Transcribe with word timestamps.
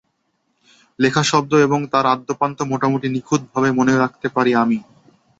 লেখা 0.99 1.23
শব্দ 1.23 1.51
এবং 1.59 1.79
তার 1.93 2.05
আদ্যোপান্ত 2.05 2.57
মোটামুটি 2.71 3.07
নিখুঁতভাবে 3.09 3.69
মনে 3.79 3.93
রাখতে 3.97 4.27
পারি 4.35 4.51
আমি। 4.63 4.77